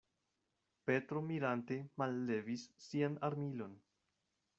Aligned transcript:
Petro 0.89 1.21
mirante 1.31 1.77
mallevis 2.03 2.65
sian 2.87 3.19
armilon. 3.29 3.77